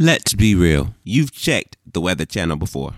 [0.00, 0.94] Let's be real.
[1.02, 2.92] You've checked the Weather Channel before,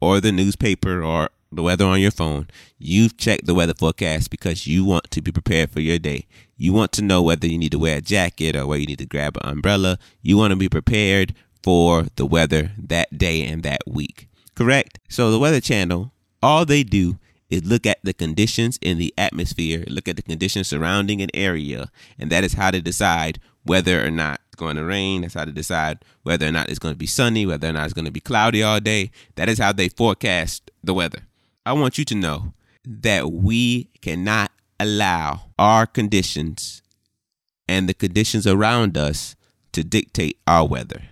[0.00, 2.46] or the newspaper, or the weather on your phone.
[2.78, 6.28] You've checked the weather forecast because you want to be prepared for your day.
[6.56, 9.00] You want to know whether you need to wear a jacket or whether you need
[9.00, 9.98] to grab an umbrella.
[10.22, 14.28] You want to be prepared for the weather that day and that week.
[14.54, 15.00] Correct?
[15.08, 17.18] So, the Weather Channel, all they do
[17.50, 21.90] is look at the conditions in the atmosphere, look at the conditions surrounding an area,
[22.16, 25.22] and that is how to decide whether or not going to rain.
[25.22, 27.84] That's how to decide whether or not it's going to be sunny, whether or not
[27.86, 29.10] it's going to be cloudy all day.
[29.36, 31.22] That is how they forecast the weather.
[31.64, 32.52] I want you to know
[32.84, 36.82] that we cannot allow our conditions
[37.68, 39.34] and the conditions around us
[39.72, 41.02] to dictate our weather.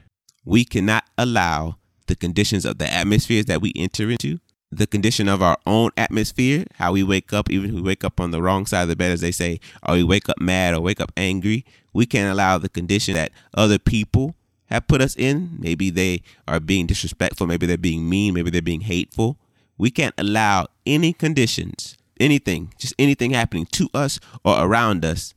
[0.45, 4.39] We cannot allow the conditions of the atmospheres that we enter into
[4.73, 8.20] the condition of our own atmosphere, how we wake up, even if we wake up
[8.20, 10.75] on the wrong side of the bed, as they say, or we wake up mad
[10.75, 14.34] or wake up angry, we can't allow the condition that other people
[14.66, 15.56] have put us in.
[15.59, 19.39] Maybe they are being disrespectful, maybe they're being mean, maybe they're being hateful.
[19.78, 25.34] We can't allow any conditions, anything, just anything happening to us or around us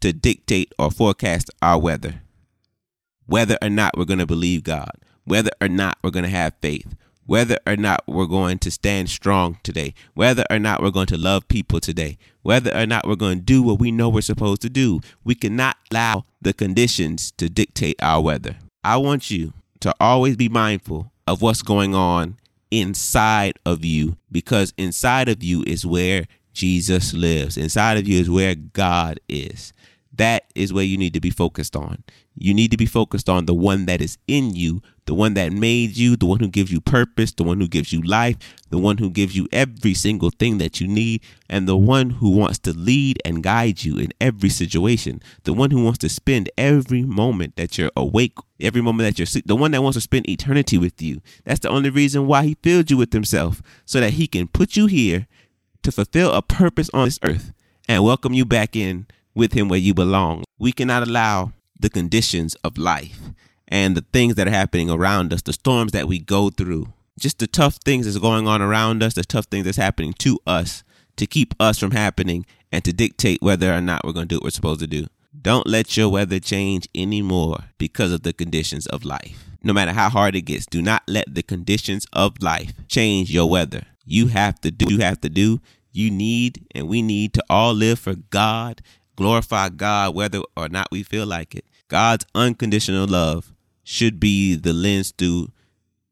[0.00, 2.22] to dictate or forecast our weather.
[3.26, 4.92] Whether or not we're going to believe God,
[5.24, 6.94] whether or not we're going to have faith,
[7.32, 11.16] whether or not we're going to stand strong today, whether or not we're going to
[11.16, 14.60] love people today, whether or not we're going to do what we know we're supposed
[14.60, 15.00] to do.
[15.24, 18.56] We cannot allow the conditions to dictate our weather.
[18.84, 22.36] I want you to always be mindful of what's going on
[22.70, 27.56] inside of you because inside of you is where Jesus lives.
[27.56, 29.72] Inside of you is where God is.
[30.14, 32.04] That is where you need to be focused on.
[32.34, 35.52] You need to be focused on the one that is in you, the one that
[35.52, 38.36] made you, the one who gives you purpose, the one who gives you life,
[38.68, 42.30] the one who gives you every single thing that you need, and the one who
[42.30, 46.50] wants to lead and guide you in every situation, the one who wants to spend
[46.58, 50.00] every moment that you're awake, every moment that you're asleep, the one that wants to
[50.02, 51.22] spend eternity with you.
[51.44, 54.76] That's the only reason why he filled you with himself, so that he can put
[54.76, 55.26] you here
[55.82, 57.52] to fulfill a purpose on this earth
[57.88, 60.44] and welcome you back in with him where you belong.
[60.58, 63.20] We cannot allow the conditions of life
[63.68, 67.38] and the things that are happening around us, the storms that we go through, just
[67.38, 70.84] the tough things that's going on around us, the tough things that's happening to us
[71.16, 74.36] to keep us from happening and to dictate whether or not we're going to do
[74.36, 75.06] what we're supposed to do.
[75.40, 79.44] Don't let your weather change anymore because of the conditions of life.
[79.62, 83.48] No matter how hard it gets, do not let the conditions of life change your
[83.48, 83.84] weather.
[84.04, 85.60] You have to do, you have to do,
[85.92, 88.82] you need, and we need to all live for God
[89.16, 91.64] glorify God whether or not we feel like it.
[91.88, 93.52] God's unconditional love
[93.84, 95.48] should be the lens through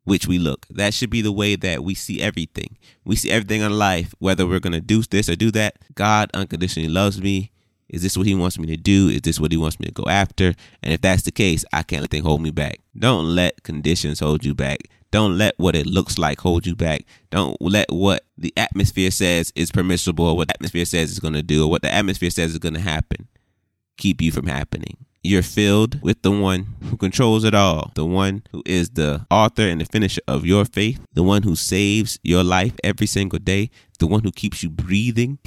[0.04, 0.66] which we look.
[0.68, 2.76] That should be the way that we see everything.
[3.04, 5.76] We see everything in life, whether we're going to do this or do that.
[5.94, 7.52] God unconditionally loves me.
[7.88, 9.08] Is this what he wants me to do?
[9.08, 10.54] Is this what he wants me to go after?
[10.82, 12.80] And if that's the case, I can't let things hold me back.
[12.96, 14.78] Don't let conditions hold you back.
[15.10, 17.04] Don't let what it looks like hold you back.
[17.30, 21.34] Don't let what the atmosphere says is permissible or what the atmosphere says is going
[21.34, 23.28] to do or what the atmosphere says is going to happen
[24.00, 24.96] keep you from happening.
[25.22, 29.68] You're filled with the one who controls it all, the one who is the author
[29.68, 33.70] and the finisher of your faith, the one who saves your life every single day,
[33.98, 35.38] the one who keeps you breathing.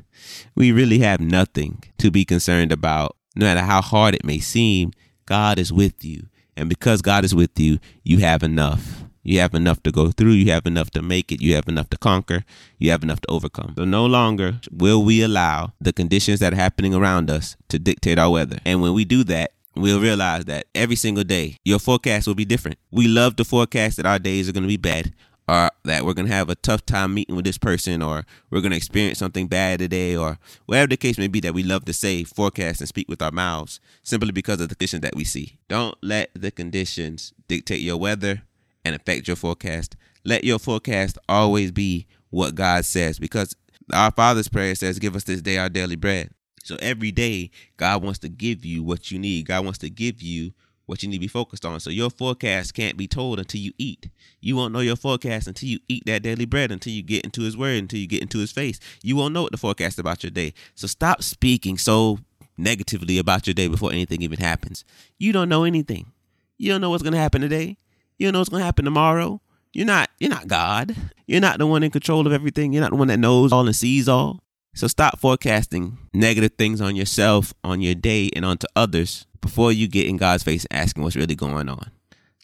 [0.54, 3.16] we really have nothing to be concerned about.
[3.36, 4.92] No matter how hard it may seem,
[5.26, 6.28] God is with you.
[6.56, 8.97] And because God is with you, you have enough.
[9.28, 10.30] You have enough to go through.
[10.30, 11.42] You have enough to make it.
[11.42, 12.46] You have enough to conquer.
[12.78, 13.74] You have enough to overcome.
[13.76, 18.18] So no longer will we allow the conditions that are happening around us to dictate
[18.18, 18.58] our weather.
[18.64, 22.46] And when we do that, we'll realize that every single day your forecast will be
[22.46, 22.78] different.
[22.90, 25.12] We love to forecast that our days are going to be bad
[25.46, 28.62] or that we're going to have a tough time meeting with this person or we're
[28.62, 31.84] going to experience something bad today or whatever the case may be that we love
[31.84, 35.24] to say, forecast, and speak with our mouths simply because of the conditions that we
[35.24, 35.58] see.
[35.68, 38.42] Don't let the conditions dictate your weather
[38.88, 39.96] and affect your forecast.
[40.24, 43.54] Let your forecast always be what God says because
[43.92, 46.30] our Father's prayer says, Give us this day our daily bread.
[46.64, 49.46] So every day, God wants to give you what you need.
[49.46, 50.52] God wants to give you
[50.84, 51.80] what you need to be focused on.
[51.80, 54.08] So your forecast can't be told until you eat.
[54.40, 57.42] You won't know your forecast until you eat that daily bread, until you get into
[57.42, 58.80] his word, until you get into his face.
[59.02, 60.54] You won't know what the forecast about your day.
[60.74, 62.18] So stop speaking so
[62.56, 64.84] negatively about your day before anything even happens.
[65.18, 66.12] You don't know anything.
[66.56, 67.78] You don't know what's going to happen today.
[68.18, 69.40] You don't know what's to happen tomorrow.
[69.72, 70.96] You're not you're not God.
[71.26, 72.72] You're not the one in control of everything.
[72.72, 74.40] You're not the one that knows all and sees all.
[74.74, 79.88] So stop forecasting negative things on yourself, on your day, and onto others before you
[79.88, 81.90] get in God's face asking what's really going on.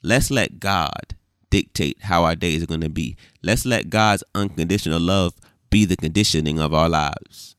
[0.02, 1.14] Let's let God
[1.50, 3.16] dictate how our days are going to be.
[3.42, 5.34] Let's let God's unconditional love
[5.70, 7.53] be the conditioning of our lives.